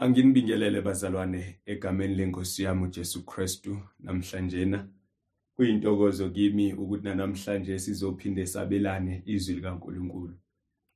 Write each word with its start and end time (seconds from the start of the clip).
Anginibingelele 0.00 0.80
bazalwane 0.80 1.60
egameni 1.66 2.14
lenkosi 2.14 2.62
yami 2.62 2.84
uJesu 2.84 3.26
Kristu 3.26 3.78
namhlanjena 4.00 4.88
kuyintokozo 5.56 6.30
kimi 6.30 6.72
ukuthi 6.72 7.14
namhlanje 7.14 7.78
sizophinde 7.78 8.46
sabelane 8.46 9.22
izwi 9.26 9.54
likaNkuluNkulu. 9.54 10.34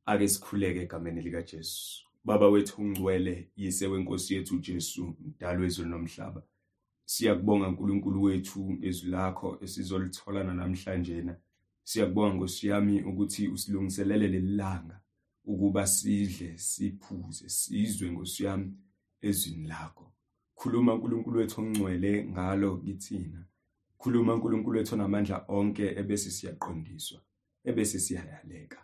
Ake 0.06 0.28
sikhuleke 0.28 0.82
egameni 0.82 1.20
lika 1.22 1.42
Jesu. 1.42 2.04
Baba 2.24 2.48
wethu 2.48 2.82
ungcwele 2.82 3.50
yise 3.56 3.86
wenkosi 3.86 4.34
yethu 4.34 4.56
uJesu 4.56 5.16
mdali 5.20 5.62
wezulu 5.62 5.88
nomhlaba. 5.88 6.42
Siyakubonga 7.04 7.68
uNkulunkulu 7.68 8.22
wethu 8.22 8.78
izwi 8.82 9.10
lakho 9.10 9.58
esizolithola 9.60 10.44
namhlanje. 10.44 11.24
Siyakubonga 11.84 12.34
Nkosi 12.34 12.68
yami 12.68 13.02
ukuthi 13.02 13.48
usilungiselele 13.48 14.28
lelanga 14.28 15.00
ukuba 15.44 15.86
sidle 15.86 16.58
siphuze 16.58 17.48
sizwe 17.48 18.10
Nkosi 18.10 18.44
yami 18.44 18.72
ezwini 19.22 19.68
lakho. 19.68 20.12
Khuluma 20.54 20.94
uNkulunkulu 20.94 21.38
wethu 21.38 21.60
ongcwele 21.60 22.24
ngalo 22.24 22.76
kithina. 22.76 23.44
Khuluma 23.98 24.34
uNkulunkulu 24.34 24.78
wethu 24.78 24.94
onamandla 24.94 25.44
onke 25.48 25.86
ebese 26.00 26.30
siyaqondiswa 26.30 27.20
ebese 27.64 27.98
siyayaleka. 27.98 28.78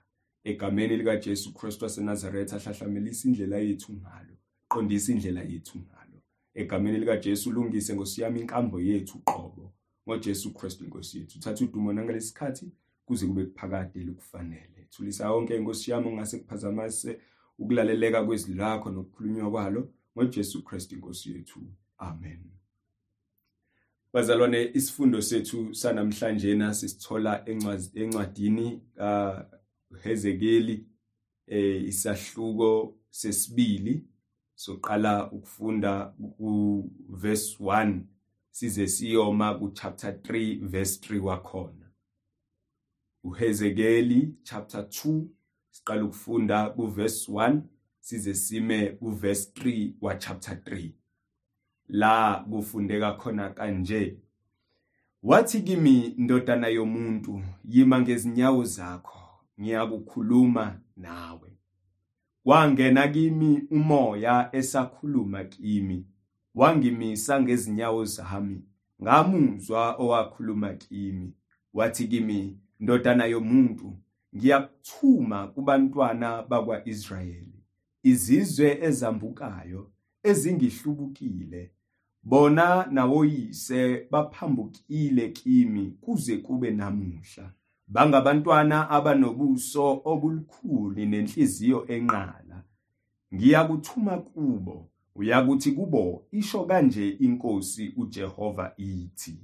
Egameni 0.45 0.97
lika 0.97 1.17
Jesu 1.17 1.55
Kristu 1.55 1.85
waseNazaretha 1.85 2.57
ahlahlamelisa 2.57 3.29
indlela 3.29 3.59
yethu 3.59 3.93
ngalo 3.93 4.35
qondisa 4.69 5.13
indlela 5.13 5.43
yethu 5.43 5.79
ngalo. 5.79 6.23
Egameni 6.55 6.99
lika 6.99 7.17
Jesu 7.17 7.51
ulungise 7.51 7.95
ngosiyami 7.95 8.41
inkambo 8.41 8.81
yethu 8.81 9.19
qobo. 9.19 9.73
ngoJesu 10.09 10.55
Kristu 10.55 10.85
inkosi 10.85 11.19
yethu 11.19 11.39
uthatha 11.39 11.65
udumo 11.65 11.93
nangalesikhathi 11.93 12.73
kuze 13.07 13.27
kube 13.27 13.45
kuphakade 13.45 14.01
lokufanele. 14.01 14.87
Thulisa 14.91 15.27
yonke 15.27 15.57
inkosi 15.57 15.91
yami 15.91 16.09
ongase 16.09 16.39
kuphazamise 16.39 17.21
ukulaleleka 17.59 18.25
kwezwi 18.25 18.55
lakho 18.55 18.91
nokukhulunywa 18.91 19.51
kwalo. 19.51 19.89
ngoJesu 20.19 20.63
Kristu 20.65 20.95
inkosi 20.95 21.33
yethu. 21.33 21.61
Amen. 21.99 22.41
Bazalwane 24.13 24.71
isifundo 24.75 25.23
sethu 25.23 25.75
sanamhlanje 25.75 26.55
na 26.55 26.75
sisithola 26.75 27.45
encwadini 27.95 28.83
kaHezekeli 29.91 30.87
eh 31.47 31.85
isahluko 31.85 32.95
sesibili. 33.11 34.05
Soqala 34.55 35.31
ukufunda 35.33 36.15
ku 36.37 36.91
verse 37.09 37.57
1 37.61 38.01
size 38.51 38.87
siyoma 38.87 39.55
ku 39.59 39.71
chapter 39.71 40.11
3 40.11 40.67
verse 40.67 41.01
3 41.01 41.19
wakhona. 41.21 41.91
uHezekeli 43.25 44.35
chapter 44.43 44.81
2 44.81 45.27
siqala 45.71 46.05
ukufunda 46.05 46.71
ku 46.71 46.87
verse 46.87 47.33
1 47.33 47.61
size 48.09 48.35
sime 48.35 48.87
ku 48.87 49.11
verse 49.11 49.51
3 49.55 49.93
wa 50.01 50.15
chapter 50.15 50.55
3 50.55 50.91
la 51.89 52.45
kufundeka 52.51 53.13
khona 53.13 53.51
kanje. 53.51 54.19
Wathi 55.23 55.61
kimi 55.63 56.15
ndodana 56.19 56.69
yomuntu 56.69 57.43
yima 57.65 58.01
ngezinyawo 58.01 58.65
zakho 58.65 59.19
ngiyakukhuluma 59.61 60.81
nawe. 60.97 61.59
Wangena 62.45 63.09
kimi 63.09 63.63
umoya 63.71 64.49
esakhuluma 64.53 65.45
kimi 65.45 66.07
wangimisa 66.55 67.43
ngezinyawo 67.43 68.05
zami 68.05 68.63
ngamuzwa 69.03 69.97
owakhuluma 69.97 70.75
kimi. 70.75 71.33
Wathi 71.75 72.09
kimi 72.09 72.59
ndodana 72.81 73.25
yomuntu 73.25 73.99
ngiyakuthuma 74.37 75.47
kubantwana 75.47 76.43
bakwaIsrayeli. 76.43 77.58
Izizwe 78.03 78.79
ezambukayo 78.83 79.91
ezingihlubukile. 80.23 81.73
Bona 82.23 82.87
nawoyise 82.91 84.07
baphambukile 84.11 85.29
kimi 85.29 85.91
kuze 86.01 86.37
kube 86.37 86.71
namuhla. 86.71 87.53
Bangabantwana 87.87 88.91
abanobuso 88.91 90.03
obulukhuni 90.05 91.07
nenhliziyo 91.07 91.87
enqala. 91.87 92.65
Ngiyakuthuma 93.35 94.19
kubo 94.19 94.89
uyakuthi 95.19 95.73
kubo 95.73 96.27
isho 96.31 96.65
kanje 96.65 97.09
inkosi 97.09 97.95
uJehova 97.97 98.73
ithi 98.77 99.37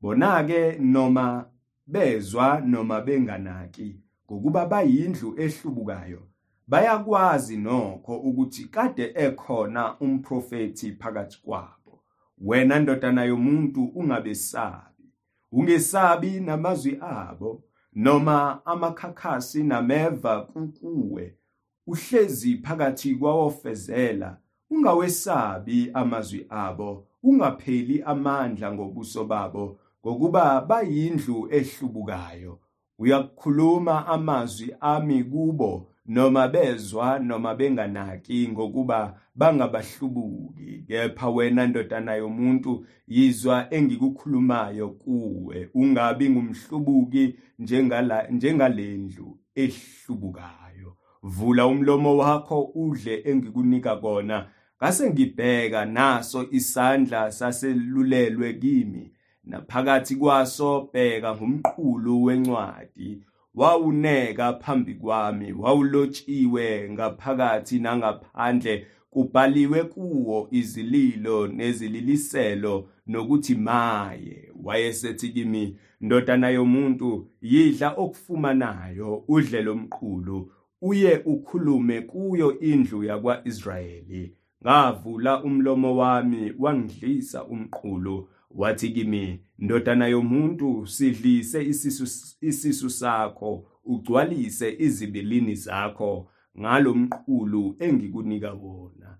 bona 0.00 0.44
ke 0.44 0.78
noma 0.78 1.50
bezwa 1.86 2.60
noma 2.60 3.00
benganaki 3.00 4.00
ngokuba 4.26 4.66
bayindlu 4.66 5.34
ehlubukayo 5.40 6.27
bayakwazi 6.68 7.56
nokho 7.56 8.16
ukuthi 8.16 8.64
kade 8.64 9.12
ekhona 9.14 9.98
umprofeti 10.00 10.92
phakathi 10.92 11.38
kwabo. 11.42 12.02
Wena 12.38 12.78
ndodana 12.78 13.24
yomuntu 13.24 13.84
ungabesabi. 13.84 15.04
Ungesabi 15.52 16.40
namazwi 16.40 16.98
abo 17.00 17.62
noma 17.94 18.66
amakhakhasi 18.66 19.62
nameva 19.62 20.40
kukuwe. 20.40 21.34
Uhlezi 21.86 22.56
phakathi 22.56 23.14
kwawofezela 23.14 24.38
ungawesabi 24.70 25.90
amazwi 25.94 26.46
abo 26.48 27.06
ungapheli 27.22 28.02
amandla 28.02 28.72
ngobuso 28.72 29.24
babo 29.24 29.78
ngokuba 30.06 30.60
bayindlu 30.60 31.48
ehlubukayo. 31.50 32.60
Uyakukhuluma 32.98 34.06
amazwi 34.06 34.74
ami 34.80 35.24
kubo 35.24 35.90
noma 36.08 36.48
bezwa 36.48 37.18
noma 37.18 37.54
benganaki 37.54 38.48
ngokuba 38.48 39.20
bangabahlubuki. 39.34 40.84
Kepha 40.88 41.30
wena 41.30 41.66
ndodana 41.66 42.14
yomuntu 42.14 42.86
yizwa 43.08 43.74
engikukhulumayo 43.74 44.88
kuwe. 44.88 45.70
Ungabi 45.74 46.30
ngumhlubuki 46.30 47.34
njengala 47.58 48.26
njengalendlu 48.30 49.38
ehlubukayo. 49.54 50.96
Vula 51.22 51.66
umlomo 51.66 52.16
wakho 52.16 52.62
udle 52.62 53.22
engikunika 53.24 53.96
kona. 53.96 54.46
Ngase 54.82 55.10
ngibheka 55.10 55.84
naso 55.84 56.46
isandla 56.50 57.32
saselulelwe 57.32 58.54
kimi. 58.54 59.12
Naphakathi 59.44 60.16
kwaso 60.16 60.88
bheka 60.92 61.34
ngumqulu 61.34 62.24
wencwadi. 62.24 63.22
Wawuneka 63.58 64.52
phambi 64.52 64.94
kwami 64.94 65.52
wawulotshiwe 65.52 66.90
ngaphakathi 66.90 67.78
nangaphandle 67.78 68.86
kubhaliwe 69.10 69.84
kuwo 69.84 70.48
izililo 70.50 71.46
nezililiselo 71.46 72.88
nokuthi 73.06 73.54
maye. 73.54 74.52
Wayesethi 74.62 75.28
kimi 75.28 75.76
ndodana 76.00 76.48
yomuntu 76.50 77.26
yidla 77.42 77.94
okufumanayo 77.96 79.24
udle 79.28 79.62
lomqulu 79.62 80.52
uye 80.82 81.22
ukhulume 81.24 82.00
kuyo 82.00 82.60
indlu 82.60 83.04
yakwaIsrayeli. 83.04 84.32
Ngavula 84.62 85.42
umlomo 85.42 85.96
wami 85.96 86.52
wangidlisa 86.58 87.44
umqulu 87.44 88.28
wathi 88.50 88.88
kimi 88.90 89.40
ndodana 89.58 90.06
yomuntu 90.06 90.86
sidlise 90.86 91.64
isisu 91.64 92.04
isisu 92.40 92.90
sakho 92.90 93.66
ugcwalise 93.84 94.76
izibilini 94.78 95.54
zakho 95.54 96.30
ngalomqulu 96.58 97.76
engikunika 97.78 98.52
wona. 98.52 99.18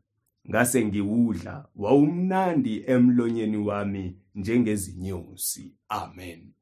Ngase 0.49 0.85
ngiwudla 0.87 1.69
wawumnandi 1.77 2.83
emlonyeni 2.87 3.57
wami 3.57 4.17
njengezinyosi. 4.35 5.75
Amen. 5.89 6.53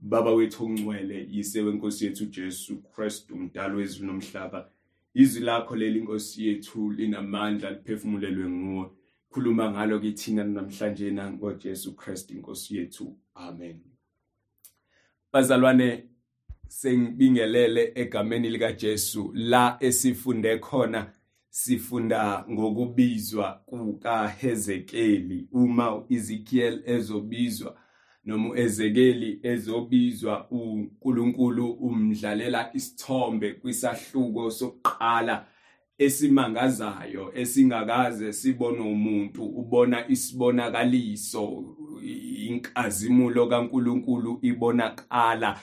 Baba 0.00 0.30
wethu 0.34 0.64
ongcwele 0.64 1.28
yise 1.30 1.62
wenkosi 1.62 2.04
yethu 2.04 2.26
Jesu 2.26 2.82
Kristu 2.82 3.34
umdali 3.34 3.76
wezulu 3.76 4.12
nomhlaba 4.12 4.70
izwi 5.14 5.42
lakho 5.42 5.76
leli 5.76 5.98
inkosi 5.98 6.46
yethu 6.46 6.92
linamandla 6.92 7.70
liphefumulelwe 7.70 8.50
nguwe. 8.50 8.90
Khuluma 9.34 9.70
ngalo 9.70 9.98
kithina 9.98 10.44
namhlanje 10.44 11.10
na 11.10 11.30
ngoJesu 11.30 11.96
Kristu 11.96 12.34
inkosi 12.34 12.76
yethu. 12.76 13.16
Amen. 13.34 13.80
Bazalwane 15.32 16.04
sengibingelele 16.68 17.92
egameni 17.94 18.50
lika 18.50 18.72
Jesu. 18.72 19.32
La 19.34 19.76
esifunde 19.80 20.58
khona 20.58 21.12
sifunda 21.50 22.44
ngokubizwa 22.50 23.62
kuka 23.66 24.28
Hezekeli 24.28 25.48
uma 25.52 26.04
Ezekiel 26.10 26.82
ezobizwa 26.86 27.76
noma 28.24 28.48
uEzekeli 28.48 29.40
ezobizwa 29.42 30.50
uNkulunkulu 30.50 31.72
umdlalela 31.72 32.70
isithombe 32.74 33.52
kwisahluko 33.52 34.50
sokuqala 34.50 35.46
esimangazayo 35.98 37.32
esingakaze 37.34 38.32
sibone 38.32 38.80
umuntu 38.80 39.44
ubona 39.44 40.08
isibonakaliso 40.08 41.64
inkazimulo 42.46 43.46
kaNkuluNkulu 43.46 44.38
ibonakala. 44.42 45.60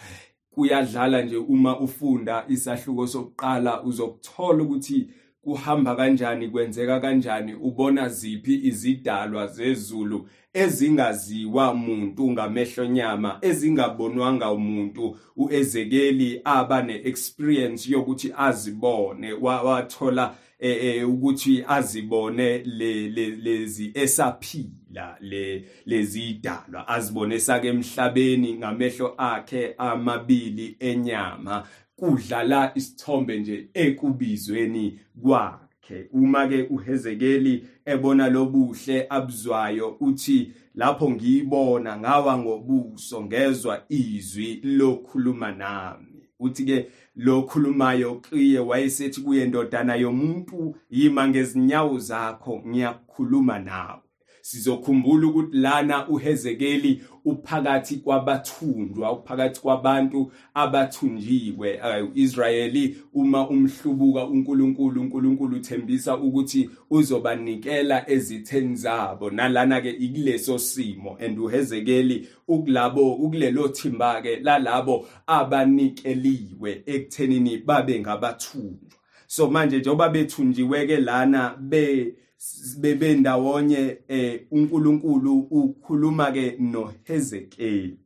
Kuyadlala 0.49 1.21
nje 1.21 1.37
uma 1.37 1.79
ufunda 1.79 2.45
isahluko 2.49 3.07
sokuqala 3.07 3.83
uzokuthola 3.83 4.63
ukuthi 4.63 5.09
kuhamba 5.41 5.95
kanjani 5.95 6.49
kwenzeka 6.49 6.99
kanjani 6.99 7.53
ubona 7.53 8.09
ziphi 8.09 8.55
izidalwa 8.55 9.47
zezulu 9.47 10.27
ezingaziwa 10.53 11.71
umuntu 11.71 12.31
ngamehlo 12.31 12.85
nyama 12.85 13.37
ezingabonwanga 13.41 14.51
umuntu. 14.51 15.17
uEzekeli 15.35 16.41
aba 16.43 16.81
neexperience 16.81 17.91
yokuthi 17.91 18.33
azibone 18.37 19.33
wathola 19.33 20.35
eh, 20.59 20.85
eh 20.85 21.09
ukuthi 21.09 21.63
azibone 21.67 22.57
lezi 22.57 23.91
esaphila 23.93 25.17
le 25.19 25.65
lezidalwa 25.85 26.87
azibone 26.87 27.39
sake 27.39 27.67
emhlabeni 27.67 28.53
ngamehlo 28.53 29.13
akhe 29.17 29.75
amabili 29.77 30.75
enyama. 30.79 31.67
Kudlala 32.01 32.71
isithombe 32.75 33.39
nje 33.39 33.69
ekubizweni 33.73 34.99
kwakhe. 35.21 36.07
Uma 36.13 36.47
ke 36.47 36.67
uHezekeli 36.69 37.63
ebona 37.85 38.29
lobuhle 38.29 39.05
abuzwayo 39.09 39.97
uthi 39.99 40.51
lapho 40.75 41.11
ngiyibona 41.11 41.97
ngawa 41.97 42.37
ngobuso 42.37 43.23
ngezwa 43.25 43.83
izwi 43.89 44.61
lokhuluma 44.63 45.51
nami. 45.51 46.23
Uthi 46.39 46.65
ke 46.65 46.87
lokhulumayo 47.15 48.15
qiye 48.15 48.59
wayesethi 48.59 49.21
kuye 49.21 49.45
ndodana 49.45 49.95
yomuntu 49.95 50.75
yima 50.89 51.27
ngezinyawo 51.27 51.99
zakho 51.99 52.63
ngiyakhuluma 52.67 53.59
nawe. 53.59 54.10
Sizokhumbula 54.41 55.27
ukuthi 55.27 55.57
lana 55.57 56.07
uHezekeli 56.07 57.01
uphakathi 57.25 57.95
kwabathundwa 57.95 59.11
uphakathi 59.11 59.61
kwabantu 59.61 60.31
abathunjiwe. 60.53 61.79
uIsrayeli 62.15 62.97
uma 63.13 63.49
umhlubuka 63.49 64.25
uNkulunkulu 64.25 65.01
uNkulunkulu 65.01 65.57
uthembisa 65.57 66.17
ukuthi 66.17 66.69
uzobanikela 66.89 68.09
ezitheni 68.09 68.75
zabo. 68.75 69.29
Nalana 69.29 69.81
ke 69.81 69.89
ikuleso 69.89 70.59
simo 70.59 71.17
and 71.19 71.39
uHezekeli 71.39 72.27
ukulabo 72.47 73.13
ukulelo 73.13 73.67
thimba 73.67 74.21
ke 74.21 74.39
lalabo 74.39 75.07
abanikeliwe 75.27 76.83
ekuthenini 76.85 77.57
babe 77.57 77.99
ngabathunjwa. 77.99 78.91
So 79.27 79.49
manje 79.49 79.79
njengoba 79.79 80.09
bethunjiwe 80.09 80.87
ke 80.87 80.97
lana 80.97 81.55
be 81.59 82.15
bebe 82.79 83.15
ndawonye 83.15 83.97
eh 84.07 84.47
uNkulunkulu 84.51 85.39
ukhuluma 85.39 86.31
ke 86.31 86.57
noHezekeli. 86.59 87.99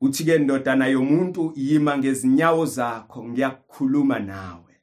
Uthi 0.00 0.24
ke 0.24 0.38
ndodana 0.38 0.86
yomuntu 0.86 1.52
yima 1.56 1.98
ngezinyawo 1.98 2.66
zakho 2.66 3.24
ngiyakukhuluma 3.24 4.18
nawe. 4.18 4.74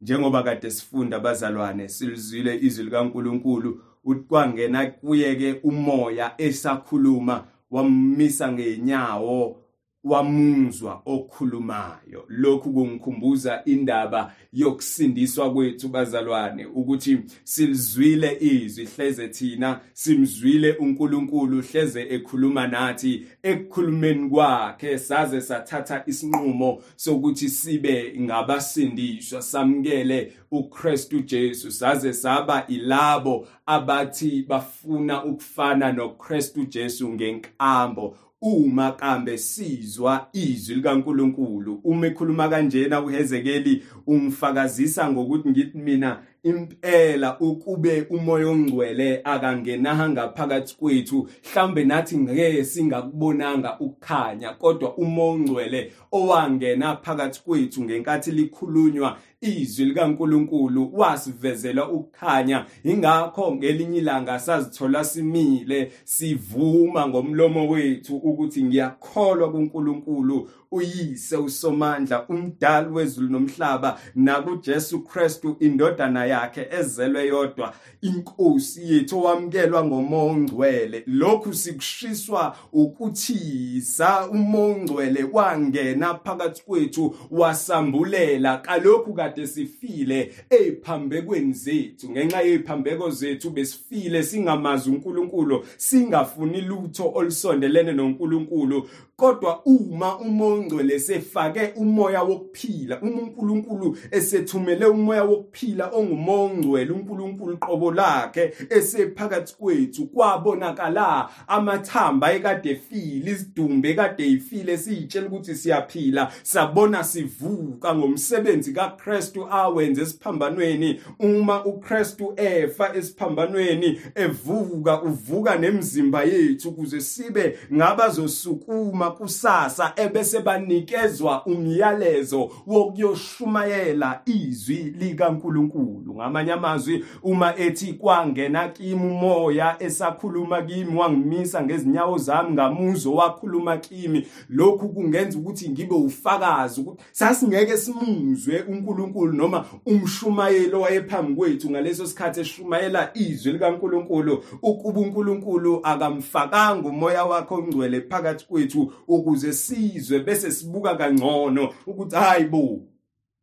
Njengoba 0.00 0.42
kade 0.42 0.70
sifunda 0.70 1.20
bazalwane 1.20 1.88
silizwile 1.88 2.58
izwi 2.60 2.84
likaNkulunkulu 2.84 3.82
ukwangena 4.04 4.86
kuye 4.86 5.36
ke 5.36 5.52
umoya 5.62 6.34
esakhuluma 6.38 7.44
wamisa 7.70 8.52
ngenyawo 8.52 9.65
wamuzwa 10.06 11.02
okhulumayo. 11.06 12.24
Lokhu 12.28 12.72
kungikhumbuza 12.72 13.62
indaba 13.64 14.32
yokusindiswa 14.52 15.52
kwethu 15.52 15.88
bazalwane 15.88 16.66
ukuthi 16.66 17.18
silizwile 17.44 18.36
izwi 18.40 18.84
hleze 18.96 19.28
thina 19.28 19.80
simzwile 19.92 20.72
uNkulunkulu 20.72 21.62
hleze 21.62 22.06
ekhuluma 22.10 22.66
nathi. 22.66 23.26
Ekukhulumeni 23.42 24.30
kwakhe 24.30 24.98
saze 24.98 25.40
sathatha 25.40 26.02
isinqumo 26.06 26.82
sokuthi 26.96 27.48
sibe 27.48 28.14
ngabasindiswa 28.20 29.42
samkele 29.42 30.32
uKristu 30.50 31.20
Jesu. 31.20 31.70
Saze 31.70 32.12
saba 32.12 32.66
ilabo 32.66 33.48
abathi 33.66 34.44
bafuna 34.48 35.24
ukufana 35.24 35.92
noKristu 35.92 36.64
Jesu 36.64 37.08
ngenkambo. 37.08 38.16
Uma 38.46 38.92
kambe 38.92 39.38
sizwa 39.38 40.28
izwi 40.32 40.74
likaNkuluNkulu. 40.74 41.80
Uma 41.84 42.06
ekhuluma 42.06 42.48
kanjena 42.48 43.00
uHezekeli 43.00 43.82
ungifakazisa 44.06 45.10
ngokuthi 45.10 45.48
ngithi 45.48 45.78
mina 45.78 46.18
impela 46.46 47.40
ukube 47.40 48.06
umoya 48.10 48.48
ongcwele 48.48 49.20
akangenanga 49.24 50.28
phakathi 50.28 50.76
kwethu 50.76 51.28
mhlambe 51.44 51.84
nathi 51.84 52.18
ngeke 52.18 52.64
singakubonanga 52.64 53.80
ukukhanya 53.80 54.52
kodwa 54.52 54.96
umoya 54.96 55.32
ongcwele 55.32 55.92
owangena 56.12 56.96
phakathi 56.96 57.40
kwethu 57.44 57.84
ngenkathi 57.84 58.30
likhulunywa 58.30 59.18
izwi 59.40 59.84
likaNkuluNkulu 59.84 60.90
wasivezela 60.94 61.88
ukukhanya. 61.88 62.66
Ingakho 62.84 63.54
ngelinye 63.54 63.98
ilanga 63.98 64.38
sazithola 64.38 65.04
simile 65.04 65.92
sivuma 66.04 67.08
ngomlomo 67.08 67.68
wethu 67.68 68.16
ukuthi 68.16 68.64
ngiyakholwa 68.64 69.50
kuNkulunkulu 69.52 70.48
uyise 70.70 71.36
usomandla 71.36 72.28
umdali 72.28 72.90
wezulu 72.90 73.28
nomhlaba 73.28 74.00
nakuJesu 74.14 75.00
Kristu 75.00 75.56
indodana 75.60 76.26
yakhe 76.26 76.35
ezelwe 76.70 77.26
yodwa 77.26 77.74
inkosi 78.00 78.92
yethu 78.92 79.18
owamkelwa 79.18 79.84
ngomongcwele. 79.84 81.02
Lokhu 81.06 81.54
sikushiswa 81.54 82.56
ukuthi 82.72 83.80
sa 83.80 84.28
umongcwele 84.28 85.24
wangena 85.32 86.14
phakathi 86.14 86.62
kwethu 86.66 87.14
wasambulela. 87.30 88.58
Kalokhu 88.58 89.14
kade 89.14 89.46
sifile 89.46 90.34
eziphambekweni 90.50 91.52
zethu. 91.52 92.10
Ngenxa 92.10 92.40
yeziphambeko 92.40 93.10
zethu 93.10 93.50
besifile 93.50 94.22
singamazi 94.22 94.90
uNkulunkulu 94.90 95.64
singafuni 95.76 96.60
lutho 96.60 97.12
olusondelene 97.14 97.92
noNkulunkulu. 97.92 98.88
Kodwa 99.16 99.62
uma 99.64 100.18
umongcwele 100.18 101.00
sefake 101.00 101.72
umoya 101.76 102.22
wokuphila 102.22 103.00
uma 103.00 103.22
uNkulunkulu 103.22 103.98
esethumele 104.10 104.86
umoya 104.86 105.24
wokuphila 105.24 105.90
ongumongcwele 105.90 106.92
uNkulunkulu 106.92 107.58
qobo 107.58 107.92
lakhe 107.92 108.52
esephakathi 108.70 109.54
kwethu 109.58 110.06
kwabonakala 110.06 111.28
amathamba 111.48 112.32
ekade 112.32 112.70
efile 112.70 113.30
izidumbe 113.30 113.90
ekade 113.90 114.26
ifile 114.30 114.78
siyitshela 114.78 115.26
ukuthi 115.26 115.54
siyaphila 115.54 116.32
sabona 116.42 117.04
sivuka 117.04 117.94
ngomsebenzi 117.94 118.72
kaKristu 118.72 119.46
awenze 119.50 120.02
esiphambanweni. 120.02 121.00
Uma 121.18 121.64
uKristu 121.64 122.32
efa 122.36 122.96
esiphambanweni 122.96 124.00
evuka 124.14 125.02
uvuka 125.02 125.58
nemizimba 125.58 126.22
yethu 126.24 126.68
ukuze 126.68 127.00
sibe 127.00 127.58
ngabazosukuma 127.72 129.05
kusasa 129.10 129.92
ebese 129.96 130.40
banikezwa 130.40 131.46
umyalezo 131.46 132.50
wokuyoshumayela 132.66 134.20
izwi 134.26 134.94
likaNkuluNkulu. 134.98 136.14
Ngamanye 136.14 136.52
amazwi 136.52 137.04
uma 137.22 137.56
ethi 137.58 137.92
kwangena 137.92 138.68
kimi 138.68 139.06
umoya 139.06 139.76
esakhuluma 139.78 140.62
kimi 140.62 140.98
wangimisa 140.98 141.62
ngezinyawo 141.62 142.18
zami 142.18 142.50
ngamuzo 142.50 143.14
wakhuluma 143.14 143.76
kimi 143.76 144.26
lokhu 144.48 144.88
kungenza 144.88 145.38
ukuthi 145.38 145.68
ngibe 145.68 145.94
ufakazi 145.94 146.80
ukuthi 146.80 147.04
sasingeke 147.12 147.76
simuzwe 147.76 148.64
uNkulunkulu 148.68 149.32
noma 149.32 149.64
umshumayelo 149.86 150.80
wayephambi 150.80 151.34
kwethu 151.34 151.70
ngaleso 151.70 152.06
sikhathi 152.06 152.40
eshumayela 152.40 153.10
izwi 153.14 153.52
likaNkulunkulu. 153.52 154.44
Ukuba 154.62 155.00
uNkulunkulu 155.00 155.80
akamfakanga 155.82 156.88
umoya 156.88 157.24
wakhe 157.24 157.54
ongcwele 157.54 158.00
phakathi 158.00 158.46
kwethu 158.46 158.92
ukuze 159.08 159.52
sizwe 159.52 160.20
bese 160.20 160.50
sibuka 160.50 160.96
kangcono 160.96 161.74
ukuthi 161.86 162.16
hayibo 162.16 162.82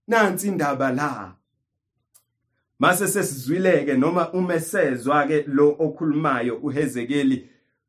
nansi 0.07 0.47
indaba 0.47 0.91
la. 0.91 1.35
Mase 2.79 3.07
sesizwileke 3.07 3.93
noma 3.93 4.31
uma 4.31 4.59
sezwa 4.59 5.27
ke 5.27 5.45
lo 5.47 5.75
okhulumayo 5.79 6.55
uHezekeli 6.57 7.47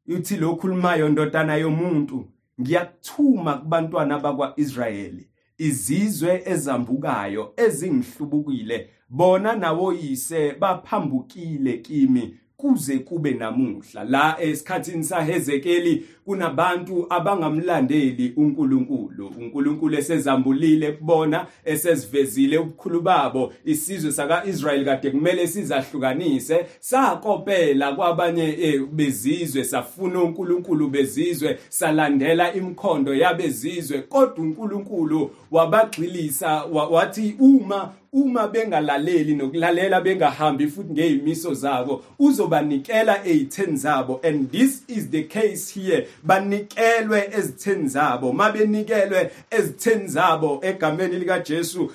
uthi 0.08 0.36
lo 0.36 0.52
okhulumayo 0.52 1.08
ndodana 1.08 1.56
yomuntu 1.56 2.28
ngiyakuthuma 2.60 3.54
kubantwana 3.54 4.18
bakwaIsrayeli 4.18 5.28
izizwe 5.58 6.42
ezambukayo 6.46 7.52
ezingihlubukile. 7.56 8.90
Bona 9.08 9.56
nawoyise 9.56 10.52
baphambukile 10.52 11.78
kimi. 11.78 12.38
Kuze 12.64 12.98
kube 12.98 13.30
namuhla. 13.30 14.04
La 14.04 14.36
esikhathini 14.40 15.04
saHezekeli 15.04 16.04
kunabantu 16.24 17.06
abangamlandeli 17.10 18.32
uNkulunkulu. 18.36 19.32
uNkulunkulu 19.38 19.96
esezambulile 19.96 20.92
kubona 20.92 21.46
esezivezile 21.64 22.58
ubukhulu 22.58 23.00
babo. 23.00 23.52
Isizwe 23.64 24.12
sakaIsrael 24.12 24.84
kade 24.84 25.10
kumele 25.10 25.46
sizahlukanise. 25.46 26.66
Sakopela 26.80 27.92
kwabanye 27.92 28.56
eh, 28.60 28.82
bezizwe 28.92 29.64
safuna 29.64 30.22
uNkulunkulu 30.22 30.88
bezizwe 30.88 31.58
salandela 31.68 32.54
imkhondo 32.54 33.14
yabezizwe. 33.14 33.98
Kodwa 33.98 34.44
uNkulunkulu 34.44 35.30
wabagxilisa 35.50 36.64
wathi 36.64 37.36
uma 37.38 37.92
uma 38.14 38.48
bengalaleli 38.48 39.34
nokulalela 39.34 40.00
bengahambi 40.00 40.68
futhi 40.68 40.92
ngezimiso 40.92 41.54
zabo 41.54 42.02
uzobanikela 42.18 43.26
ezitheni 43.26 43.76
zabo. 43.76 44.20
And 44.22 44.52
this 44.52 44.82
is 44.88 45.10
the 45.10 45.24
case 45.24 45.70
here. 45.70 46.06
Banikelwe 46.22 47.30
ezitheni 47.32 47.88
zabo. 47.88 48.32
Mabenikelwe 48.32 49.30
ezitheni 49.50 50.08
zabo 50.08 50.60
egameni 50.62 51.18
lika 51.18 51.38
Jesu 51.38 51.90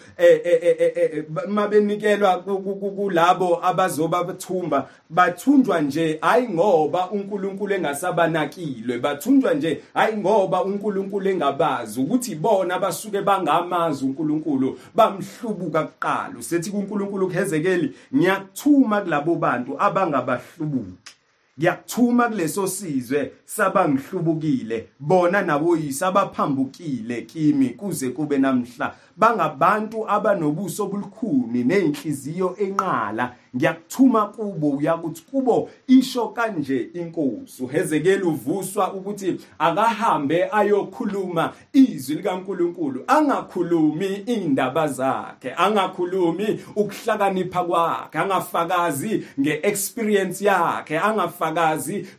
mabenikelwa 1.48 2.38
kulabo 2.38 3.66
abazoba 3.66 4.24
bathumba 4.24 4.90
bathunjwa 5.10 5.82
nje 5.82 6.18
hayi 6.22 6.50
ngoba 6.50 7.12
uNkulunkulu 7.12 7.74
engasabanakilwe 7.74 9.00
bathunjwa 9.00 9.54
nje 9.54 9.82
hayi 9.94 10.18
ngoba 10.18 10.64
uNkulunkulu 10.64 11.30
engabazi 11.30 12.00
ukuthi 12.00 12.36
bona 12.36 12.80
basuke 12.80 13.22
bangamazi 13.22 14.06
uNkulunkulu 14.06 14.80
bamhlubuka 14.96 15.84
kuqala 15.84 16.09
sethi 16.40 16.72
kuNkulunkulu 16.72 17.28
kuhezekeli 17.28 17.88
ngiyakuthuma 18.16 19.02
kulabo 19.02 19.36
bantu 19.36 19.72
abangabahlubuki. 19.80 21.19
Ngiyakuthuma 21.60 22.30
kuleso 22.30 22.68
sizwe 22.68 23.32
sabangihlubukile 23.46 24.88
bona 25.00 25.42
naboyise 25.42 26.06
abaphambukile 26.06 27.22
kimi 27.22 27.70
kuze 27.70 28.10
kube 28.10 28.38
namhla. 28.38 28.96
Bangabantu 29.18 30.10
abanobuso 30.10 30.84
obulikhuni 30.84 31.64
nenhliziyo 31.64 32.56
enqala. 32.60 33.36
Ngiyakuthuma 33.56 34.26
kubo 34.26 34.70
uyakuthi 34.70 35.22
kubo 35.32 35.70
isho 35.88 36.28
kanje 36.28 36.90
inkosi. 36.94 37.64
Uhezekela 37.64 38.26
uvuswa 38.26 38.94
ukuthi 38.94 39.40
akahambe 39.60 40.50
ayokhuluma 40.52 41.54
izwi 41.74 42.16
likaNkuluNkulu 42.16 43.04
angakhulumi 43.08 44.16
indaba 44.16 44.88
zakhe 44.88 45.54
angakhulumi 45.58 46.60
ukuhlakanipha 46.76 47.64
kwakhe 47.64 48.20
angafakazi 48.20 49.24
ngeexperience 49.40 50.46
yakhe 50.46 51.00
angafakazi 51.00 51.49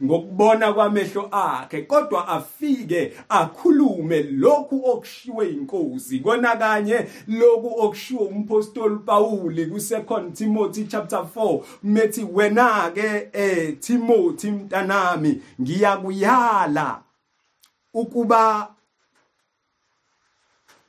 ngokubona 0.02 0.72
kwamehlo 0.72 1.28
akhe 1.32 1.82
kodwa 1.82 2.28
afike 2.28 3.12
akhulume 3.28 4.22
lokhu 4.22 4.82
okushiwe 4.84 5.48
inkosi. 5.48 6.18
Kona 6.18 6.56
kanye 6.56 7.06
lokhu 7.28 7.74
okushiwo 7.78 8.24
umpostoli 8.24 8.96
Pauli 8.96 9.66
ku 9.66 9.76
2 9.76 10.32
Timothy 10.32 10.84
chapter 10.84 11.26
4 11.36 11.62
methi 11.82 12.24
wena 12.24 12.90
ke 12.94 13.28
eh 13.32 13.76
Timothy 13.80 14.50
mntanami 14.50 15.42
ngiyakuyala 15.60 17.02
ukuba 17.94 18.74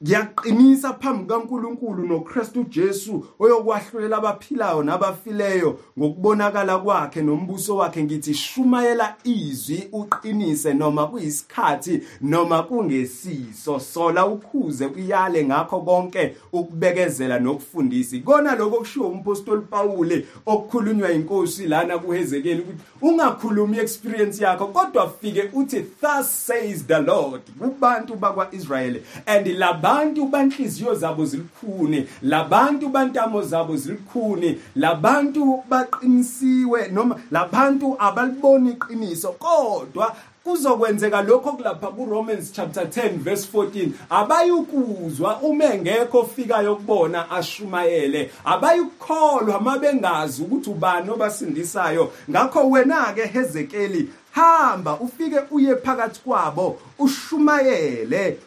ngiyaqinisa 0.03 0.93
phambi 0.93 1.25
kaNkuluNkulu 1.29 2.07
noKristu 2.07 2.63
Jesu 2.63 3.25
oyokwahlulela 3.39 4.17
abaphilayo 4.17 4.83
nabafileyo 4.83 5.79
ngokubonakala 5.99 6.77
kwakhe 6.77 7.21
nombuso 7.21 7.75
wakhe 7.75 8.03
ngithi 8.03 8.33
shumayela 8.33 9.15
izwi 9.23 9.87
uqinise 9.91 10.73
noma 10.73 11.07
kuyisikhathi 11.07 12.01
noma 12.21 12.63
kungesiso. 12.63 13.79
Sola 13.79 14.25
ukhuze 14.25 14.85
uyale 14.85 15.45
ngakho 15.45 15.79
konke 15.81 16.35
ukubekezela 16.53 17.39
nokufundisa. 17.39 18.17
Kona 18.25 18.55
lokho 18.55 18.77
kushiwo 18.77 19.07
umpostoli 19.07 19.61
Pawule 19.61 20.25
okukhulunywa 20.45 21.11
inkosi 21.11 21.67
lana 21.67 21.97
kuHezekeli 21.99 22.61
ukuthi 22.61 22.83
ungakhulumi 23.01 23.77
experience 23.77 24.43
yakho 24.43 24.67
kodwa 24.67 25.09
fike 25.21 25.49
uthi 25.53 25.81
thus 25.81 26.47
says 26.47 26.87
the 26.87 26.99
Lord 26.99 27.41
kubantu 27.59 28.15
bakwaIsrael 28.15 29.01
and 29.27 29.47
laba 29.47 29.90
labantu 29.91 30.25
banhliziyo 30.25 30.95
zabo 30.95 31.25
zilikhuni 31.25 32.07
labantu 32.21 32.89
bantamo 32.89 33.41
zabo 33.41 33.77
zilikhuni 33.77 34.61
labantu 34.75 35.63
baqinisiwe 35.69 36.87
noma 36.87 37.19
labantu 37.31 37.95
abaliboni 37.99 38.71
iqiniso. 38.71 39.31
Kodwa 39.31 40.15
kuzokwenzeka 40.43 41.21
lokho 41.21 41.51
kulapha 41.51 41.87
kuRomans 41.87 42.51
chapter 42.51 42.83
10 42.83 43.09
verse 43.17 43.47
14 43.53 43.89
abayukuzwa 44.09 45.39
uma 45.41 45.65
engekho 45.65 46.19
ofikayo 46.19 46.75
kubona 46.75 47.31
ashumayele. 47.31 48.31
Abayukholwa 48.45 49.61
mabengazi 49.61 50.43
ukuthi 50.43 50.69
ubani 50.69 51.09
obasindisayo. 51.09 52.11
Ngakho 52.29 52.69
wena 52.69 53.13
ke 53.13 53.25
Hezekeli 53.25 54.09
hamba 54.31 54.99
ufike 54.99 55.39
uye 55.51 55.75
phakathi 55.75 56.19
kwabo 56.19 56.79
ushumayele. 56.99 58.37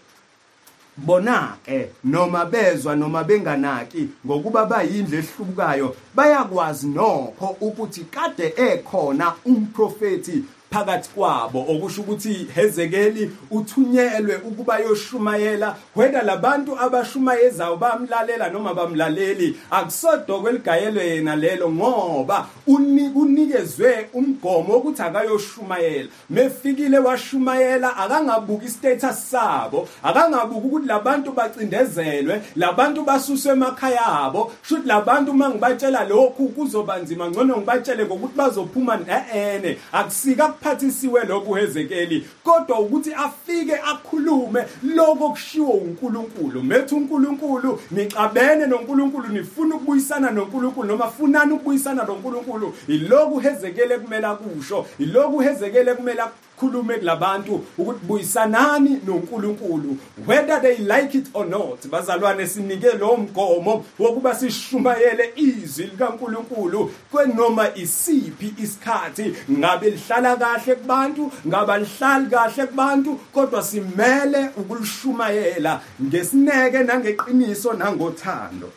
Bona 0.96 1.56
ke 1.64 1.90
noma 2.04 2.44
bezwa 2.44 2.96
noma 2.96 3.24
benganaki 3.24 4.08
ngokuba 4.26 4.66
bayindle 4.66 5.18
ehlubukayo 5.18 5.96
bayakwazi 6.14 6.86
nokho 6.86 7.56
ukuthi 7.60 8.04
kade 8.04 8.54
ekhona 8.56 9.34
umprofeti 9.44 10.44
phakathi 10.74 11.10
kwabo. 11.14 11.60
Okusho 11.68 12.00
ukuthi 12.00 12.46
Hezekeli 12.54 13.30
uthunyelwe 13.50 14.36
ukuba 14.36 14.78
yoshumayela. 14.78 15.76
Whether 15.96 16.22
labantu 16.22 16.78
abashumayezayo 16.78 17.76
bamlalela 17.76 18.50
noma 18.50 18.74
bamlaleli 18.74 19.56
akusodokwe 19.70 20.52
ligayelwe 20.52 21.06
yena 21.06 21.36
lelo 21.36 21.70
ngoba 21.70 22.46
unikezwe 22.66 24.08
umgomo 24.12 24.76
ukuthi 24.76 25.02
akayoshumayela 25.02 26.08
mefikile 26.30 26.98
washumayela 26.98 27.96
akangabuki 27.96 28.68
status 28.68 29.30
sabo 29.30 29.88
akangabuki 30.02 30.66
ukuthi 30.66 30.86
labantu 30.86 31.32
bacindezelwe 31.32 32.42
labantu 32.56 33.02
basuswe 33.02 33.52
emakhaya 33.52 34.06
abo. 34.06 34.52
Should 34.62 34.86
labantu 34.86 35.32
mangibatshela 35.32 36.04
lokhu 36.04 36.48
kuzobanzima 36.48 37.30
ngcono 37.30 37.56
ngibatshele 37.56 38.04
ngokuthi 38.04 38.36
bazophuma 38.36 38.96
neene 38.96 39.78
akusika 39.92 40.48
kuphathisiwe 40.64 41.24
lokhu 41.24 41.54
Hezekeli 41.54 42.26
kodwa 42.44 42.80
ukuthi 42.80 43.14
afike 43.14 43.76
akhulume 43.76 44.64
lokho 44.82 45.28
kushiwo 45.30 45.70
uNkulunkulu. 45.70 46.62
Methu 46.62 46.96
uNkulunkulu 46.96 47.80
niqabene 47.90 48.66
noNkulunkulu 48.66 49.28
nifuna 49.28 49.74
ukubuyisana 49.74 50.30
noNkulunkulu 50.30 50.88
noma 50.88 51.08
funani 51.08 51.52
ukubuyisana 51.52 52.04
noNkulunkulu. 52.04 52.74
Ilokhu 52.88 53.38
Hezekeli 53.38 53.98
kumele 53.98 54.26
akusho 54.26 54.86
ilokhu 54.98 55.38
Hezekeli 55.38 55.94
kumele 55.94 56.22
khulume 56.58 56.94
kulabantu 56.98 57.64
ukuthi 57.78 58.06
buyisanani 58.06 59.00
noNkulunkulu 59.06 59.96
whether 60.26 60.60
they 60.60 60.76
like 60.76 61.18
it 61.18 61.26
or 61.34 61.46
not 61.46 61.86
bazalwane 61.86 62.46
sinike 62.46 62.92
lo 62.98 63.16
mgomo 63.16 63.84
wokuba 63.98 64.34
sishumayele 64.34 65.32
izwi 65.36 65.84
likaNkulunkulu 65.84 66.90
kwenoma 67.10 67.74
isiphi 67.74 68.54
isikhathi. 68.58 69.34
Ngabe 69.50 69.90
lihlala 69.90 70.36
kahle 70.36 70.74
kubantu 70.74 71.32
ngaba 71.46 71.78
lihlali 71.78 72.26
kahle 72.30 72.66
kubantu 72.66 73.20
kodwa 73.32 73.62
simele 73.62 74.50
ukulishumayela 74.56 75.80
ngesineke 76.02 76.78
nangeqiniso 76.78 77.72
nangothando. 77.72 78.70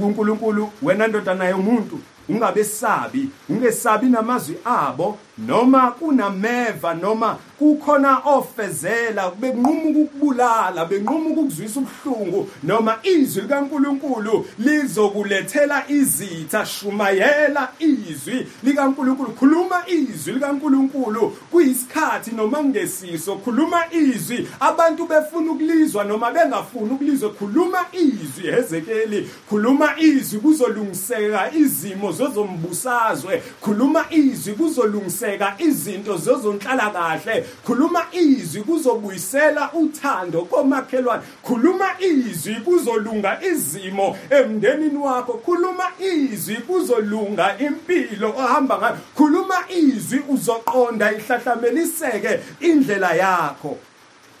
uNkulunkulu 0.00 0.72
wena 0.82 1.06
ndodana 1.06 1.44
yomuntu 1.44 2.00
ungabesabi 2.28 3.28
ungesabi 3.48 4.06
namazwi 4.06 4.56
abo 4.64 5.18
noma 5.38 5.90
kunameva 5.92 6.94
noma 6.94 7.38
kukhona 7.58 8.18
ofezela 8.24 9.30
bekunquma 9.30 9.90
ukukubulala 9.90 10.84
benquma 10.84 11.30
ukukuzwisa 11.30 11.80
ubuhlungu 11.80 12.50
noma 12.62 12.98
izwi 13.02 13.42
likaNkuluNkulu 13.42 14.46
lizokulethela 14.58 15.84
izitha 15.88 16.66
shumayela 16.66 17.72
izwi 17.78 18.46
likaNkuluNkulu. 18.62 19.32
Khuluma 19.32 19.82
izwi 19.86 20.32
likaNkuluNkulu 20.32 21.36
kuyisikhathi 21.50 22.30
noma 22.36 22.58
kungesiso. 22.58 23.36
Khuluma 23.36 23.92
izwi 23.92 24.48
abantu 24.60 25.06
befuna 25.06 25.52
ukulizwa 25.52 26.04
noma 26.04 26.30
bengafuni 26.30 26.92
ukulizwa. 26.92 27.30
Khuluma 27.30 27.78
izwi 27.92 28.50
Hezekeli 28.50 29.30
khuluma 29.48 29.98
izwi 29.98 30.40
kuzolungiseka 30.40 31.52
izimo 31.54 32.12
zozombusazwe 32.12 33.42
khuluma 33.60 34.04
izwi 34.10 34.54
kuzolungiseka 34.54 35.21
izinto 35.58 36.16
zozonhlala 36.16 36.90
kahle. 36.92 37.44
Khuluma 37.66 38.06
izwi 38.12 38.62
kuzobuyisela 38.62 39.72
uthando 39.72 40.42
komakhelwane. 40.44 41.22
Khuluma 41.42 41.88
izwi 42.00 42.54
kuzolunga 42.54 43.40
izimo 43.42 44.16
emndenini 44.30 44.96
wakho. 44.96 45.32
Khuluma 45.32 45.84
izwi 45.98 46.56
kuzolunga 46.56 47.58
impilo 47.58 48.28
ohamba 48.28 48.78
ngayo. 48.78 48.96
Khuluma 49.16 49.56
izwi 49.68 50.22
uzoqonda 50.28 51.12
ihlahlameliseke 51.12 52.40
indlela 52.60 53.14
yakho. 53.14 53.78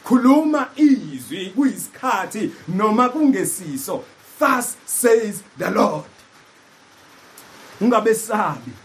Khuluma 0.04 0.68
izwi 0.76 1.52
kuyisikhathi 1.56 2.50
noma 2.68 3.08
kungesiso. 3.08 4.02
Thus 4.38 4.76
says 4.86 5.42
the 5.58 5.70
lord. 5.70 6.04
Ungabesabi 7.80 8.81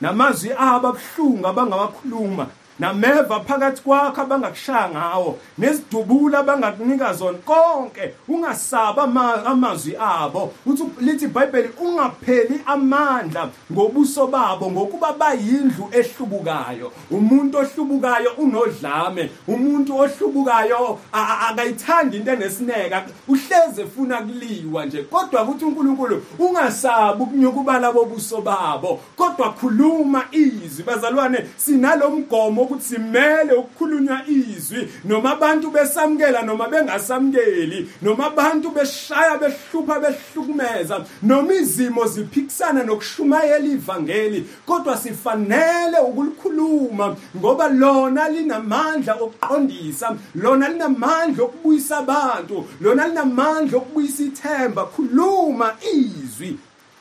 namazwi 0.00 0.50
abo 0.58 0.88
abhlungu 0.88 1.46
abangawakhuluma 1.46 2.46
nameva 2.80 3.40
phakathi 3.40 3.82
kwakho 3.82 4.20
abangakushaya 4.22 4.88
ngawo 4.88 5.38
nezidubula 5.58 6.38
abangakunika 6.38 7.12
zona 7.12 7.38
konke 7.38 8.14
ungasaba 8.28 9.02
amazwi 9.46 9.96
abo. 9.96 10.52
Uthi 10.66 10.84
lithi 11.00 11.24
iBhayibheli 11.24 11.70
ungapheli 11.80 12.60
amandla 12.66 13.50
ngobuso 13.72 14.26
babo 14.26 14.70
ngokuba 14.70 15.12
bayindlu 15.12 15.90
ehlubukayo. 15.92 16.92
Umuntu 17.10 17.58
ohlubukayo 17.58 18.30
unodlame 18.38 19.30
umuntu 19.48 19.98
ohlubukayo 19.98 20.98
akayithandi 21.12 22.16
into 22.16 22.32
enesineka 22.32 23.04
uhleze 23.50 23.82
efuna 23.82 24.22
kuliwa 24.22 24.86
nje 24.86 25.02
kodwa 25.02 25.44
kuthi 25.44 25.64
uNkulunkulu 25.64 26.22
ungasabi 26.38 27.22
ukunyuka 27.22 27.60
ubala 27.60 27.92
bobuso 27.92 28.40
babo. 28.40 29.00
Kodwa 29.16 29.52
khuluma 29.52 30.24
izwi. 30.32 30.84
Bazalwane 30.84 31.46
sinalomgomo 31.56 32.62
ukuthi 32.62 32.84
simele 32.84 33.52
ukukhulunywa 33.52 34.20
izwi. 34.28 34.88
Noma 35.04 35.32
abantu 35.32 35.70
besamkela 35.70 36.42
noma 36.42 36.68
bengasamkeli 36.68 37.90
noma 38.02 38.26
abantu 38.26 38.70
beshaya 38.70 39.38
behlupha 39.38 40.00
behlukumeza. 40.00 41.04
Noma 41.22 41.54
izimo 41.54 42.06
ziphikisana 42.06 42.84
nokushumayela 42.84 43.58
ivangeli. 43.58 44.46
Kodwa 44.66 44.96
sifanele 44.96 45.98
ukulikhuluma 46.08 47.16
ngoba 47.36 47.68
lona 47.68 48.28
linamandla 48.28 49.14
okuqondisa. 49.14 50.16
Lona 50.34 50.68
linamandla 50.68 51.44
okubuyisa 51.44 51.98
abantu. 51.98 52.64
Lona 52.80 53.08
linamandla 53.08 53.39
okubuyisa 53.76 54.22
ithemba 54.22 54.84
khuluma 54.84 55.74
izwi. 55.94 56.58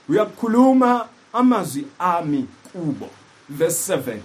Uyakukhuluma 0.10 1.08
amazwi 1.34 1.88
ami 2.00 2.48
kubo. 2.72 3.10
Verse 3.50 3.94
7 3.94 4.18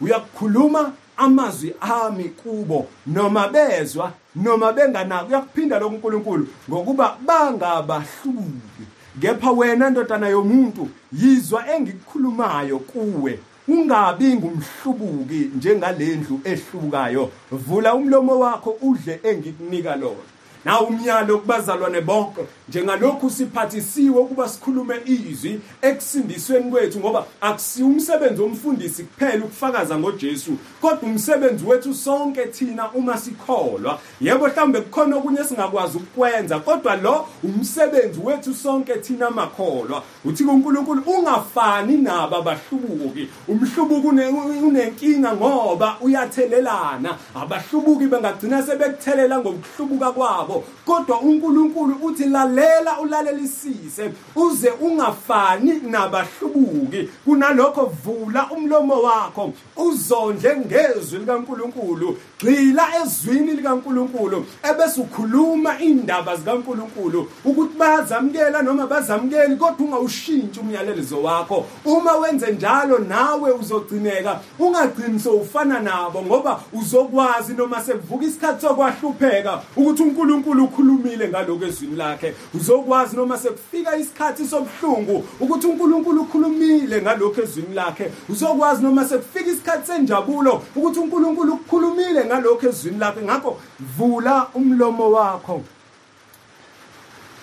uyakukhuluma 0.00 0.92
amazwi 1.16 1.74
ami 1.80 2.24
kubo 2.24 2.86
noma 3.06 3.48
bezwa 3.48 4.12
noma 4.36 4.72
benganaki. 4.72 5.28
Uyakuphinda 5.28 5.78
lo 5.78 5.88
uNkulunkulu 5.88 6.46
ngokuba 6.68 7.16
bangabahluki 7.26 8.84
kepha 9.20 9.50
wena 9.50 9.90
ndodana 9.90 10.28
yomuntu 10.28 10.88
yizwa 11.12 11.68
engikukhulumayo 11.74 12.78
kuwe. 12.78 13.38
Ungabi 13.68 14.34
ngumhlubuki 14.34 15.50
njengalendlu 15.56 16.40
ehlukayo 16.44 17.30
vula 17.50 17.94
umlomo 17.94 18.38
wakho 18.38 18.70
udle 18.82 19.20
engikunika 19.22 19.96
lona. 19.96 20.33
Na 20.64 20.80
umyalo 20.80 21.38
kubazalwane 21.38 22.00
bonke 22.00 22.40
njengalokhu 22.68 23.30
siphathisiwe 23.30 24.20
ukuba 24.20 24.48
sikhulume 24.48 24.94
izwi 25.04 25.60
ekusindisweni 25.82 26.70
kwethu 26.70 26.98
ngoba 27.00 27.24
akusiyo 27.40 27.86
umsebenzi 27.86 28.42
womfundisi 28.42 29.02
kuphela 29.04 29.44
ukufakaza 29.44 29.98
ngoJesu 29.98 30.52
kodwa 30.80 30.98
umsebenzi 31.02 31.64
wethu 31.66 31.94
sonke 31.94 32.46
thina 32.46 32.92
uma 32.92 33.18
sikholwa. 33.18 33.98
Yebo 34.20 34.48
mhlambe 34.64 34.80
kukhona 34.80 35.16
okunye 35.16 35.44
singakwazi 35.44 35.96
ukukwenza 35.96 36.58
kodwa 36.58 36.96
lo 36.96 37.26
umsebenzi 37.44 38.20
wethu 38.24 38.54
sonke 38.54 38.94
thina 38.94 39.30
makholwa. 39.30 40.02
Uthi 40.24 40.44
uNkulunkulu 40.44 41.02
ungafani 41.06 41.96
nabo 41.96 42.36
abahlubuki. 42.36 43.28
Umhlubuki 43.48 44.06
unenkinga 44.06 45.32
ngoba 45.36 45.96
uyathelelana. 46.00 47.18
Abahlubuki 47.34 48.06
bengagcina 48.06 48.62
sebekuthelela 48.62 49.38
ngokuhlubuka 49.38 50.12
kwabo. 50.12 50.53
Yakho 50.54 50.64
kodwa 50.84 51.20
uNkulunkulu 51.20 51.96
uthi 52.02 52.24
lalela 52.24 53.00
ulalelisise 53.00 54.12
uze 54.36 54.70
ungafani 54.70 55.72
nabahlubuki. 55.90 57.08
Kunalokho 57.24 57.92
vula 58.04 58.50
umlomo 58.50 59.02
wakho 59.02 59.52
uzondle 59.76 60.56
ngezwi 60.56 61.18
likaNkulunkulu. 61.18 62.18
Gxila 62.38 62.82
ezwini 63.02 63.52
likaNkulunkulu 63.52 64.46
ebese 64.62 65.00
ukhuluma 65.00 65.78
indaba 65.78 66.36
zikaNkulunkulu 66.36 67.28
ukuthi 67.44 67.78
bazamkela 67.78 68.62
noma 68.62 68.86
bazamkeli 68.86 69.56
kodwa 69.56 69.86
ungawushintshi 69.86 70.60
umyalelizo 70.60 71.22
wakho. 71.22 71.66
Uma 71.84 72.16
wenze 72.16 72.52
njalo 72.52 72.98
nawe 72.98 73.52
uzogcineka. 73.52 74.40
Ungagcini 74.58 75.20
sowufana 75.20 75.80
nabo 75.80 76.22
ngoba 76.22 76.60
uzokwazi 76.72 77.54
noma 77.54 77.80
sekuvuka 77.80 78.24
isikhathi 78.24 78.60
sokwahlupheka 78.66 79.62
ukuthi 79.76 80.02
uNkulunkulu 80.02 80.43
uNkulunkulu 80.44 80.64
ukhulumile 80.64 81.28
ngaloko 81.28 81.64
ezwini 81.64 81.96
lakhe. 81.96 82.34
Uzokwazi 82.54 83.16
noma 83.16 83.38
sekufika 83.38 83.96
isikhathi 83.96 84.46
sobuhlungu 84.46 85.24
ukuthi 85.40 85.66
uNkulunkulu 85.66 86.22
ukhulumile 86.22 87.02
ngaloko 87.02 87.42
ezwini 87.42 87.74
lakhe. 87.74 88.10
Uzokwazi 88.28 88.82
noma 88.82 89.04
sekufika 89.04 89.50
isikhathi 89.50 89.86
senjabulo 89.86 90.62
ukuthi 90.76 90.98
uNkulunkulu 90.98 91.52
ukukhulumile 91.52 92.24
ngaloko 92.24 92.68
ezwini 92.68 92.98
lakhe. 92.98 93.22
Ngakho 93.22 93.60
vula 93.80 94.48
umlomo 94.54 95.10
wakho 95.10 95.62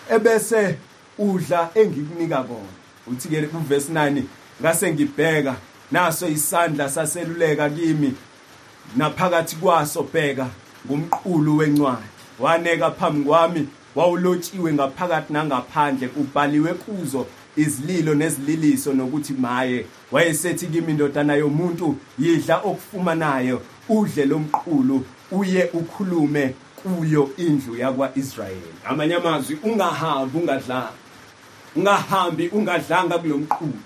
ebese 0.10 0.78
udla 1.18 1.70
engikunika 1.76 2.44
kona. 2.44 2.82
Uthi 3.08 3.30
ke 3.30 3.42
kuverse 3.42 3.92
9 3.94 4.24
ngase 4.62 4.94
ngibheka 4.94 5.56
naso 5.92 6.28
isandla 6.28 6.90
saseluleka 6.90 7.70
kimi 7.70 8.14
naphakathi 8.96 9.56
kwaso 9.56 10.04
bheka 10.04 10.48
ngumqulu 10.86 11.58
wencwadi. 11.58 12.21
Waneka 12.40 12.92
phambi 12.92 13.24
kwami 13.24 13.68
wawulotshiwe 13.96 14.74
ngaphakathi 14.74 15.34
nangaphandle 15.34 16.10
ubhaliwe 16.18 16.74
kuzo 16.74 17.28
izililo 17.56 18.16
nezililiso 18.16 18.94
nokuthi 18.94 19.34
maye. 19.34 19.86
Wayesethi 20.12 20.68
kimi 20.68 20.92
indodana 20.92 21.34
yomuntu 21.36 21.96
yidla 22.20 22.58
okufumanayo 22.58 23.62
udle 23.90 24.26
lomqulu 24.26 25.06
uye 25.32 25.70
ukhulume 25.74 26.54
kuyo 26.76 27.30
indlu 27.38 27.76
yakwaIsrayeli. 27.76 28.80
Amanye 28.86 29.16
amazwi 29.16 29.58
ungahambi 29.64 30.38
ungadlanga 30.38 30.92
ungahambi 31.76 32.48
ungadlanga 32.48 33.18
kulomqulu 33.18 33.80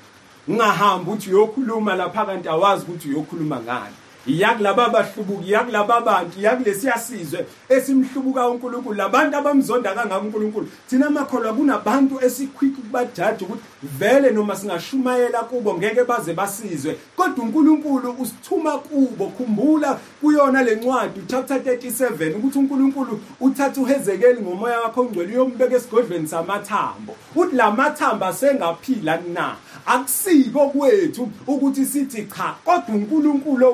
ungahambi 0.48 1.12
uthi 1.12 1.30
uyokhuluma 1.30 1.96
lapha 1.96 2.26
kanti 2.26 2.50
awazi 2.50 2.84
ukuthi 2.84 3.10
uyokhuluma 3.10 3.60
ngani. 3.60 3.96
Iyakulaba 4.28 4.86
abahlubuki 4.86 5.50
iyakulaba 5.50 5.96
abantu 5.96 6.40
iyakulesiya 6.40 6.98
sizwe 6.98 7.46
esimhlubuka 7.70 8.50
uNkulunkulu. 8.50 8.98
Labantu 8.98 9.38
abamzonda 9.38 9.94
kangaka 9.94 10.20
uNkulunkulu. 10.20 10.68
Thina 10.90 11.10
makholwa 11.10 11.54
kunabantu 11.54 12.20
esikhwiki 12.26 12.82
kubajaji 12.82 13.44
ukuthi 13.44 13.64
vele 14.00 14.32
noma 14.32 14.56
singashumayela 14.56 15.40
kubo 15.40 15.74
ngeke 15.78 16.04
baze 16.04 16.34
basizwe. 16.34 16.98
Kodwa 17.16 17.46
uNkulunkulu 17.46 18.16
usithuma 18.20 18.78
kubo 18.78 19.26
khumbula 19.28 20.00
kuyona 20.22 20.64
lencwadi 20.64 21.22
chapter 21.28 21.58
37 21.58 22.36
ukuthi 22.36 22.60
uNkulunkulu 22.60 23.20
uthatha 23.42 23.82
uHezekeli 23.82 24.42
ngomoya 24.42 24.82
wakhe 24.82 25.00
ongcwele 25.00 25.34
uyombeka 25.34 25.76
esigodlweni 25.76 26.28
samathambo. 26.28 27.16
Uthi 27.36 27.56
lamathambo 27.56 28.26
asengaphila 28.26 29.20
na? 29.34 29.56
Akusiko 29.86 30.70
kwethu 30.70 31.30
ukuthi 31.48 31.86
sithi 31.86 32.24
cha. 32.24 32.56
Kodwa 32.66 32.96
uNkulunkulu 32.96 33.66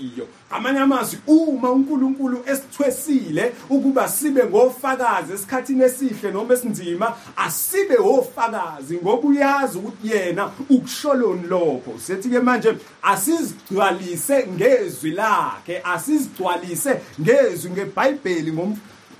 owaziyo 0.00 0.26
amanye 0.50 0.78
amazwi 0.78 1.18
uma 1.26 1.70
uNkulunkulu 1.70 2.42
esithwesile 2.46 3.52
ukuba 3.70 4.08
sibe 4.08 4.44
ngofakazi 4.44 5.32
esikhathini 5.32 5.84
esihle 5.84 6.32
noma 6.32 6.54
esinzima 6.54 7.16
asibe 7.36 7.96
ofakazi 7.96 8.96
ngoba 8.96 9.28
uyazi 9.28 9.78
ukuthi 9.78 10.08
yena 10.10 10.50
ukusholoni 10.68 11.46
lokho. 11.48 11.92
Sethi 11.98 12.28
ke 12.28 12.40
manje 12.40 12.76
asizigcwalise 13.02 14.46
ngezwi 14.48 15.10
lakhe 15.10 15.82
asizigcwalise 15.84 17.00
ngezwi 17.20 17.70
ngeBhayibheli 17.70 18.52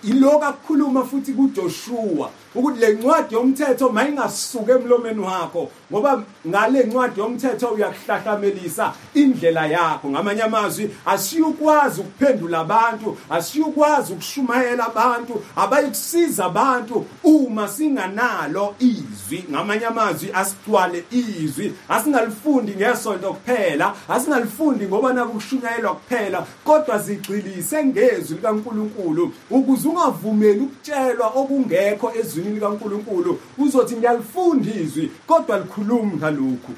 iloko 0.02 0.44
akukhuluma 0.44 1.04
futhi 1.04 1.32
kuJoshua. 1.32 2.30
Ukuthi 2.54 2.80
le 2.80 2.92
ncwadi 2.92 3.34
yomthetho 3.34 3.88
mayingasuke 3.88 4.72
emlomeni 4.72 5.20
wakho 5.20 5.70
ngoba 5.92 6.22
ngale 6.46 6.82
ncwadi 6.84 7.20
yomthetho 7.20 7.68
uyakuhlahlamelisa 7.68 8.92
indlela 9.14 9.66
yakho. 9.66 10.10
Ngamanye 10.10 10.42
amazwi 10.42 10.90
asiyukwazi 11.06 12.00
ukuphendula 12.00 12.58
abantu 12.58 13.18
asiyukwazi 13.30 14.12
ukushumayela 14.12 14.86
abantu 14.86 15.42
abayikusiza 15.56 16.44
abantu 16.44 17.06
uma 17.24 17.68
singanalo 17.68 18.74
izwi. 18.78 19.44
Ngamanye 19.50 19.86
amazwi 19.86 20.30
asigcwale 20.34 21.04
izwi. 21.10 21.74
Asingalifundi 21.88 22.72
ngesonto 22.72 23.32
kuphela 23.32 23.94
asingalifundi 24.08 24.86
ngoba 24.86 25.12
nakushunyayelwa 25.12 25.94
kuphela 25.94 26.46
kodwa 26.64 26.98
zigxilise 26.98 27.84
ngezwi 27.84 28.36
likaNkuluNkulu 28.36 29.32
ukuze 29.50 29.88
ungavumeli 29.88 30.60
ukutshelwa 30.60 31.26
okungekho 31.26 32.12
ezwini 32.40 32.54
likaNkuluNkulu 32.54 33.40
uzothi 33.58 33.96
ngiyalifunda 33.96 34.74
izwi 34.74 35.10
kodwa 35.26 35.58
likhulumi 35.58 36.16
ngalokhu. 36.16 36.74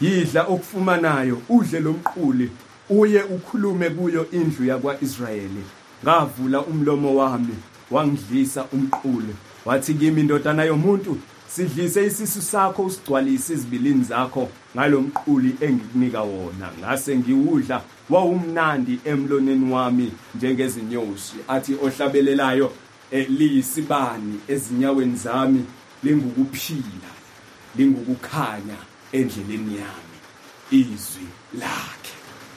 Yidla 0.00 0.42
okufumanayo 0.46 1.42
udle 1.48 1.80
lomquli 1.80 2.50
uye 2.90 3.22
ukhulume 3.22 3.90
kuyo 3.90 4.30
indlu 4.30 4.66
yakwaIsrayeli. 4.66 5.64
Ngavula 6.04 6.60
umlomo 6.60 7.16
wami 7.16 7.54
wangidlisa 7.90 8.64
umqulu 8.72 9.34
wathi 9.64 9.94
kimi 9.94 10.20
indodana 10.20 10.64
yomuntu 10.64 11.18
sidlise 11.48 12.06
isisu 12.06 12.42
sakho 12.42 12.82
usigcwalise 12.82 13.52
izibilini 13.52 14.04
zakho 14.04 14.48
ngalomquli 14.76 15.56
engikunika 15.60 16.22
wona. 16.22 16.70
Ngase 16.78 17.16
ngiwudla 17.18 17.82
wawumnandi 18.10 19.00
emloneni 19.04 19.72
wami 19.72 20.12
njengezinyosi 20.34 21.34
athi 21.48 21.74
ohlabelelayo 21.74 22.72
liyisibani 23.12 24.40
ezinyaweni 24.48 25.16
zami 25.16 25.64
lingukuphila 26.02 27.10
lingukukhanya 27.76 28.76
endleleni 29.12 29.74
yami 29.76 30.18
izwi 30.70 31.26
lakhe. 31.58 32.14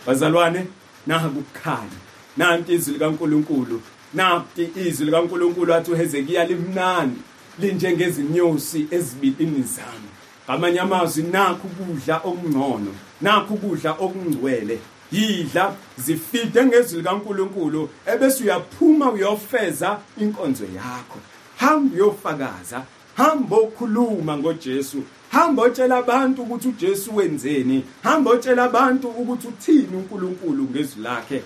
Bazalwane 0.07 0.65
nakukhanya 1.07 1.99
nanti 2.37 2.73
izwi 2.73 2.93
likaNkuluNkulu 2.93 3.81
nanti 4.13 4.69
izwi 4.75 5.05
likaNkuluNkulu 5.05 5.73
athi 5.73 5.91
uHezekiya 5.91 6.45
limnandi 6.45 7.19
linjengezinyosi 7.59 8.87
ezibilini 8.91 9.63
zami. 9.63 10.09
Ngamanye 10.45 10.79
amazwi 10.79 11.23
nakho 11.23 11.67
ukudla 11.67 12.17
okungcono 12.17 12.93
nakho 13.21 13.53
ukudla 13.53 13.91
okungcwele 13.91 14.79
yidla 15.13 15.75
zifide 15.97 16.65
ngezwi 16.65 16.97
likaNkuluNkulu 16.97 17.89
ebese 18.05 18.43
uyaphuma 18.43 19.11
uyofeza 19.11 19.99
inkonzo 20.17 20.63
yakho. 20.63 21.19
Hamba 21.57 21.95
uyofakaza 21.95 22.83
hamba 23.17 23.55
okhuluma 23.57 24.37
ngoJesu 24.37 25.03
hamba 25.31 25.63
otshela 25.63 25.97
abantu 25.97 26.41
ukuthi 26.41 26.67
uJesu 26.67 27.15
wenzeni 27.15 27.85
hamba 28.03 28.31
otshela 28.31 28.63
abantu 28.63 29.07
ukuthi 29.07 29.47
uthini 29.47 29.95
uNkulunkulu 29.97 30.63
ngezwi 30.63 31.03
lakhe. 31.03 31.43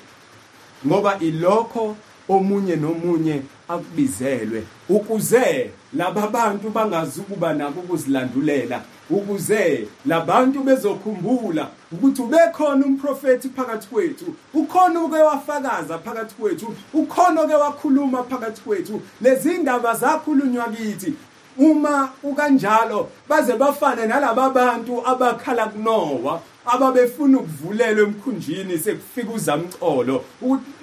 Ngoba 0.88 1.19
ilokho 1.19 1.95
omunye 2.30 2.76
nomunye 2.76 3.42
akubizelwe. 3.68 4.63
Ukuze 4.90 5.72
laba 5.94 6.28
bantu 6.28 6.70
bangazukuba 6.70 7.54
nako 7.54 7.80
ukuzilandulela 7.80 8.82
ukuze 9.10 9.88
labantu 10.06 10.63
bezokhumbula 10.63 11.68
ukuthi 11.92 12.22
ubekhona 12.22 12.86
umprofeti 12.86 13.50
phakathi 13.50 13.88
kwethu 13.88 14.26
ukhona 14.54 15.02
uke 15.02 15.16
wafakaza 15.16 15.98
phakathi 16.00 16.36
kwethu 16.36 16.76
ukhona 16.94 17.42
oke 17.42 17.54
wakhuluma 17.54 18.24
phakathi 18.24 18.62
kwethu 18.62 19.02
lezi 19.22 19.58
ndaba 19.58 19.94
zakhulunywa 19.96 20.70
kithi. 20.70 21.13
Uma 21.58 22.10
ukanjalo 22.24 23.10
baze 23.30 23.54
bafane 23.54 24.06
nalabo 24.06 24.50
bantu 24.50 25.08
abakhala 25.08 25.66
kunowa. 25.66 26.42
Ababefuna 26.67 27.38
ukuvulelwa 27.38 28.03
emkhunjini 28.08 28.77
sekufika 28.77 29.32
uzamcolo 29.32 30.25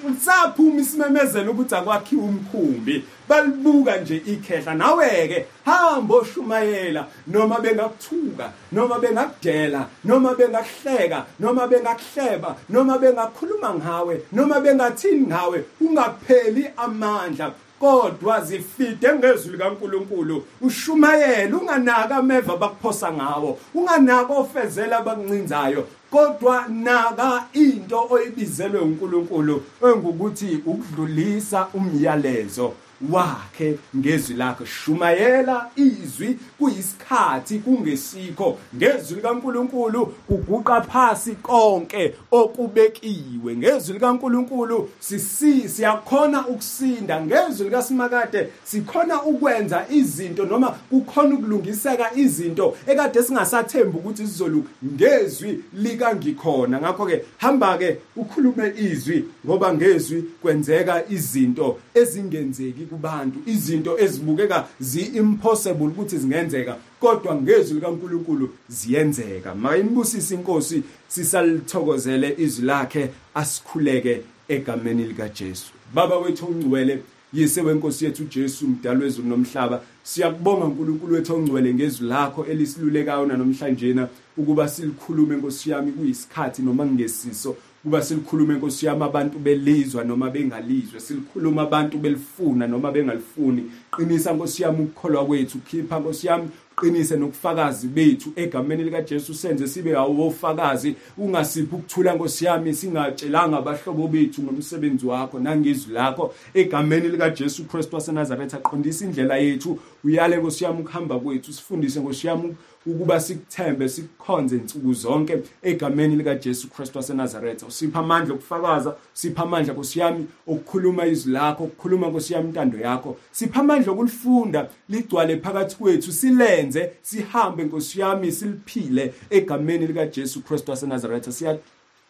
usaphuma 0.08 0.80
isimemezelo 0.80 1.52
ukuthi 1.52 1.74
akwakhiwa 1.74 2.24
umkhumbi? 2.24 3.04
Balibuka 3.28 3.96
nje 3.96 4.16
ikhehla 4.16 4.74
nawe-ke 4.74 5.46
hamba 5.64 6.14
oshumayela 6.14 7.06
noma 7.26 7.60
bengakuthuka 7.60 8.52
noma 8.72 8.98
bengakudela 8.98 9.88
noma 10.04 10.34
bengakuhleka 10.34 11.26
noma 11.40 11.66
bengakuhleba 11.66 12.56
noma 12.68 12.98
bengakhuluma 12.98 13.74
ngawe 13.74 14.22
noma 14.32 14.60
bengathini 14.60 15.26
ngawe 15.26 15.64
ungapheli 15.80 16.66
amandla. 16.76 17.52
Kodwa 17.84 18.40
zifide 18.40 19.14
ngezwi 19.14 19.52
likaNkuluNkulu. 19.52 20.44
Ushumayela 20.60 21.56
unganaka 21.56 22.16
ameva 22.16 22.56
bakuphosa 22.56 23.12
ngawo 23.12 23.58
unganaka 23.74 24.32
ofezela 24.34 25.00
bakuncinzayo 25.02 25.86
kodwa 26.10 26.68
naka 26.68 27.44
into 27.52 28.06
oyibizelwe 28.10 28.80
uNkulunkulu 28.80 29.62
engukuthi 29.82 30.62
ukudlulisa 30.66 31.68
umyalezo. 31.74 32.72
Wakhe 33.10 33.78
ngezwi 33.96 34.36
lakhe 34.36 34.66
shumayela 34.66 35.70
izwi 35.76 36.38
kuyisikhathi 36.58 37.58
kungesikho. 37.58 38.58
Ngezwi 38.76 39.16
likaNkuluNkulu 39.16 40.06
kuguqa 40.06 40.80
phasi 40.80 41.34
konke 41.34 42.14
okubekiwe. 42.30 43.56
Ngezwi 43.56 43.94
likaNkuluNkulu 43.94 44.90
sisi 45.00 45.68
siyakhona 45.68 46.46
ukusinda. 46.48 47.20
Ngezwi 47.20 47.64
likaSimakade 47.64 48.48
sikhona 48.64 49.22
ukwenza 49.22 49.84
izinto 49.90 50.44
noma 50.44 50.70
kukhona 50.90 51.34
ukulungiseka 51.34 52.14
izinto 52.14 52.76
ekade 52.86 53.22
singasathembi 53.22 53.98
ukuthi 53.98 54.26
sizolu 54.26 54.64
ngezwi 54.84 55.60
lika 55.74 56.16
ngikhona 56.16 56.80
ngakho 56.80 57.06
ke 57.06 57.24
hamba 57.38 57.78
ke 57.78 57.96
ukhulume 58.16 58.72
izwi 58.76 59.24
ngoba 59.46 59.74
ngezwi 59.74 60.24
kwenzeka 60.42 61.04
izinto 61.08 61.78
ezingenzeki 61.94 62.83
kubantu. 62.84 63.38
Izinto 63.46 63.98
ezibukeka 63.98 64.68
zi-impossible 64.80 65.86
ukuthi 65.86 66.18
zingenzeka 66.18 66.76
kodwa 67.00 67.34
ngezwi 67.34 67.74
likaNkuluNkulu 67.74 68.48
ziyenzeka. 68.68 69.54
Mayinibusise 69.54 70.34
inkosi 70.34 70.82
sisalithokozele 71.08 72.34
izwi 72.38 72.66
lakhe 72.66 73.10
asikhuleke 73.34 74.20
egameni 74.48 75.04
likaJesu. 75.04 75.72
Baba 75.94 76.18
wethu 76.18 76.46
ongcwele 76.46 77.02
yise 77.32 77.62
wenkosi 77.62 78.04
yethu 78.04 78.24
Jesu 78.24 78.68
mdalo 78.68 79.00
wezulu 79.00 79.28
nomhlaba 79.28 79.82
siyakubonga 80.02 80.64
uNkulunkulu 80.64 81.14
wethu 81.14 81.34
ongcwele 81.34 81.74
ngezwi 81.74 82.08
lakho 82.08 82.46
elisilulekayo 82.46 83.26
namhlanje 83.26 83.94
na 83.94 84.08
ukuba 84.36 84.68
silikhulume 84.68 85.36
nkosi 85.36 85.70
yami 85.70 85.92
kuyisikhathi 85.92 86.62
noma 86.62 86.86
ngesiso 86.86 87.56
kuba 87.84 88.02
silikhuluma 88.02 88.54
inkosi 88.54 88.86
yami 88.86 89.04
abantu 89.04 89.38
belizwa 89.38 90.04
noma 90.04 90.30
bengalizwe 90.30 91.00
silikhuluma 91.00 91.62
abantu 91.62 91.98
belifuna 91.98 92.66
noma 92.66 92.92
bengalifuni. 92.92 93.70
Qinisa 93.96 94.32
nkosi 94.32 94.62
yami 94.62 94.82
ukukholwa 94.82 95.26
kwethu. 95.26 95.58
Khipha 95.58 96.00
nkosi 96.00 96.26
yami 96.26 96.48
qinise 96.80 97.16
nokufakazi 97.16 97.86
bethu. 97.86 98.32
Egameni 98.36 98.84
lika 98.84 99.02
Jesu 99.02 99.34
senze 99.34 99.68
sibe 99.68 99.96
awofakazi 99.96 100.94
ungasiphi 101.18 101.74
ukuthula 101.74 102.14
Nkosi 102.14 102.44
yami? 102.44 102.74
Singatshelanga 102.74 103.58
abahlobo 103.58 104.08
bethu 104.08 104.42
ngomsebenzi 104.42 105.06
wakho 105.06 105.38
nangizwi 105.38 105.94
lakho. 105.94 106.34
Egameni 106.54 107.08
lika 107.08 107.30
Jesu 107.30 107.64
Kristu 107.64 107.94
waseNazaretha 107.96 108.56
aqondisa 108.56 109.04
indlela 109.04 109.36
yethu. 109.36 109.78
Uyale 110.04 110.36
Nkosi 110.36 110.64
yami 110.64 110.80
ukuhamba 110.80 111.18
kwethu. 111.18 111.52
Sifundise 111.52 112.00
Nkosi 112.00 112.26
yami 112.26 112.54
ukuba 112.86 113.20
sikuthembe 113.20 113.88
sikukhonze 113.88 114.56
insuku 114.56 114.92
zonke 114.92 115.38
egameni 115.62 116.16
lika 116.16 116.34
Jesu 116.34 116.68
Kristu 116.68 116.98
waseNazaretha 116.98 117.66
usipha 117.66 117.98
amandla 117.98 118.34
okufakaza 118.34 118.96
sipha 119.12 119.42
amandla 119.42 119.72
Nkosi 119.74 120.00
yami 120.00 120.26
okukhuluma 120.46 121.06
izwi 121.06 121.32
lakho 121.32 121.64
ukukhuluma 121.64 122.08
Nkosi 122.08 122.32
yami 122.32 122.48
intando 122.48 122.78
yakho. 122.78 123.16
Sipha 123.32 123.60
amandla 123.60 123.92
okulifunda 123.92 124.68
ligcwale 124.88 125.36
phakathi 125.36 125.76
kwethu 125.76 126.12
silenze 126.12 126.90
sihambe 127.02 127.64
Nkosi 127.64 128.00
yami 128.00 128.32
siliphile 128.32 129.14
egameni 129.30 129.86
lika 129.86 130.06
Jesu 130.06 130.42
Kristu 130.42 130.70
waseNazaretha 130.70 131.32
siya 131.32 131.58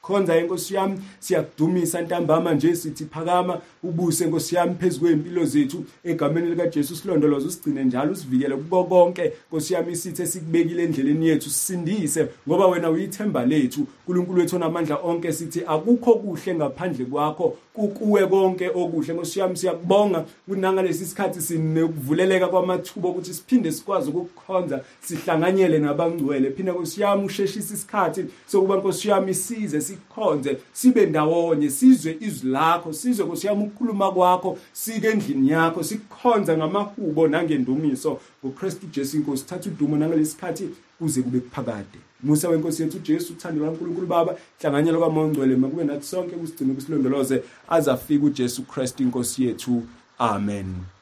khonza 0.06 0.38
inkosi 0.40 0.74
yami 0.74 0.98
siyakudumisa 1.18 2.02
ntambama 2.02 2.54
nje 2.54 2.76
sithi 2.76 3.04
phakama 3.04 3.60
ubuse 3.82 4.26
nkosi 4.26 4.54
yami 4.54 4.74
phezulu 4.74 5.06
kwempilo 5.06 5.44
zethu 5.44 5.84
egameni 6.04 6.50
lika 6.50 6.66
Jesu 6.66 6.96
silondoloze 6.96 7.46
usigcine 7.46 7.84
njalo 7.84 8.12
usivikele 8.12 8.56
kubo 8.56 8.84
konke 8.84 9.32
nkosi 9.48 9.74
yami 9.74 9.92
isithe 9.92 10.26
sikubekile 10.26 10.82
endleleni 10.84 11.28
yethu 11.28 11.50
sisindise 11.50 12.28
ngoba 12.48 12.66
wena 12.66 12.90
uyithemba 12.90 13.46
lethu. 13.46 13.86
uNkulunkulu 14.06 14.40
wethu 14.40 14.56
onamandla 14.56 14.98
onke 15.02 15.32
sithi 15.32 15.62
akukho 15.66 16.14
kuhle 16.14 16.54
ngaphandle 16.54 17.04
kwakho 17.04 17.56
kukuwe 17.74 18.26
konke 18.26 18.68
okuhle. 18.68 19.14
Nkosi 19.14 19.38
yami 19.40 19.56
siyakubonga 19.56 20.24
kunanga 20.48 20.82
lesi 20.82 21.06
sikhathi 21.06 21.40
sinekuvuleleka 21.40 22.48
kwamathuba 22.48 23.08
ukuthi 23.08 23.34
siphinde 23.34 23.72
sikwazi 23.72 24.10
ukukhonza 24.10 24.84
sihlanganyele 25.00 25.78
nabangcwele. 25.78 26.50
Phinde 26.50 26.72
nkosi 26.72 27.02
yami 27.02 27.24
usheshisa 27.24 27.74
isikhathi 27.74 28.24
sokuba 28.46 28.76
nkosi 28.76 29.08
yami 29.08 29.34
size 29.34 29.80
sikhonze 29.94 30.58
sibe 30.72 31.06
ndawonye 31.06 31.70
sizwe 31.70 32.16
izwi 32.20 32.50
lakho 32.50 32.92
sizwe 32.92 33.26
nkosi 33.26 33.46
yami 33.46 33.62
ukukhuluma 33.62 34.12
kwakho 34.12 34.58
sike 34.72 35.06
endlini 35.06 35.48
yakho 35.48 35.82
sikukhonza 35.82 36.56
ngamahubo 36.56 37.28
nangendumiso. 37.28 38.20
ngoKristu 38.44 38.86
Jesu 38.86 39.16
inkosi 39.16 39.44
thatha 39.44 39.70
udumo 39.70 39.96
nangalesikhathi 39.96 40.68
kuze 40.98 41.22
kube 41.22 41.40
kuphakade. 41.40 41.98
Musa 42.22 42.48
wenkosi 42.48 42.82
yethu 42.82 42.96
uJesu 42.96 43.32
uthando 43.32 43.64
kaNkulunkulu 43.64 44.06
Baba 44.06 44.36
hlanganyela 44.60 44.98
kwaMoya 44.98 45.28
Ngcwele 45.28 45.56
makube 45.56 45.84
nathi 45.84 46.06
sonke 46.06 46.36
kusigcine 46.36 46.74
kusilondoloze 46.74 47.42
azafika 47.68 48.26
uJesu 48.26 48.62
Kristu 48.62 49.02
inkosi 49.02 49.44
yethu. 49.44 49.82
Amen. 50.18 50.93